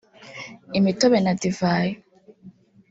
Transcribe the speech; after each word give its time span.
imitobe 0.77 1.17
na 1.25 1.33
divayi 1.41 1.93